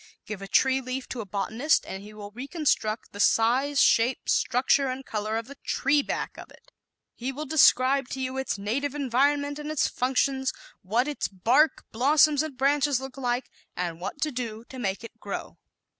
[0.25, 4.87] Give a tree leaf to a botanist and he will reconstruct the size, shape, structure
[4.87, 6.71] and color of the tree back of it.
[7.13, 12.41] He will describe to you its native environment and its functions; what its bark, blossoms
[12.41, 15.59] and branches look like and what to do to make it grow.